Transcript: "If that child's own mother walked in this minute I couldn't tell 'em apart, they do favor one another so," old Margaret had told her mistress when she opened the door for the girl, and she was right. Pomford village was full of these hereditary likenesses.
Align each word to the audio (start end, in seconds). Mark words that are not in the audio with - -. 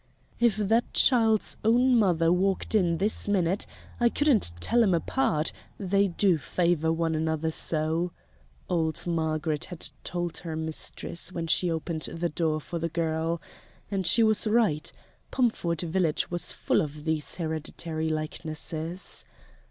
"If 0.39 0.57
that 0.57 0.95
child's 0.95 1.57
own 1.63 1.95
mother 1.95 2.33
walked 2.33 2.73
in 2.73 2.97
this 2.97 3.27
minute 3.27 3.67
I 3.99 4.09
couldn't 4.09 4.51
tell 4.59 4.81
'em 4.81 4.95
apart, 4.95 5.53
they 5.79 6.07
do 6.07 6.39
favor 6.39 6.91
one 6.91 7.13
another 7.13 7.51
so," 7.51 8.11
old 8.67 9.05
Margaret 9.05 9.65
had 9.65 9.91
told 10.03 10.39
her 10.39 10.55
mistress 10.55 11.31
when 11.31 11.45
she 11.45 11.69
opened 11.69 12.09
the 12.11 12.29
door 12.29 12.59
for 12.59 12.79
the 12.79 12.89
girl, 12.89 13.43
and 13.91 14.07
she 14.07 14.23
was 14.23 14.47
right. 14.47 14.91
Pomford 15.29 15.81
village 15.81 16.31
was 16.31 16.51
full 16.51 16.81
of 16.81 17.05
these 17.05 17.35
hereditary 17.35 18.09
likenesses. 18.09 19.23